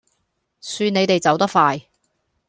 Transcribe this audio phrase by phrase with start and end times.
[0.61, 1.79] 算你哋走得快